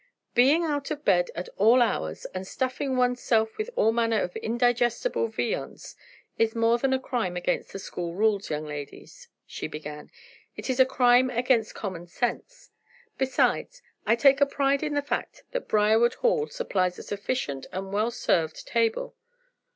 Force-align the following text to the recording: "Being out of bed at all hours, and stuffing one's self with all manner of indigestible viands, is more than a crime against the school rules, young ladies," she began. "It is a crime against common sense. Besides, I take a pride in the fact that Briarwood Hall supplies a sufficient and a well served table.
"Being 0.33 0.63
out 0.63 0.89
of 0.89 1.05
bed 1.05 1.29
at 1.35 1.47
all 1.57 1.79
hours, 1.79 2.25
and 2.33 2.47
stuffing 2.47 2.97
one's 2.97 3.21
self 3.21 3.55
with 3.59 3.69
all 3.75 3.91
manner 3.91 4.19
of 4.19 4.35
indigestible 4.35 5.27
viands, 5.27 5.95
is 6.39 6.55
more 6.55 6.79
than 6.79 6.91
a 6.91 6.99
crime 6.99 7.37
against 7.37 7.71
the 7.71 7.77
school 7.77 8.15
rules, 8.15 8.49
young 8.49 8.65
ladies," 8.65 9.27
she 9.45 9.67
began. 9.67 10.09
"It 10.55 10.71
is 10.71 10.79
a 10.79 10.87
crime 10.87 11.29
against 11.29 11.75
common 11.75 12.07
sense. 12.07 12.71
Besides, 13.19 13.83
I 14.03 14.15
take 14.15 14.41
a 14.41 14.47
pride 14.47 14.81
in 14.81 14.95
the 14.95 15.03
fact 15.03 15.43
that 15.51 15.67
Briarwood 15.67 16.15
Hall 16.15 16.47
supplies 16.47 16.97
a 16.97 17.03
sufficient 17.03 17.67
and 17.71 17.85
a 17.85 17.89
well 17.91 18.09
served 18.09 18.65
table. 18.67 19.15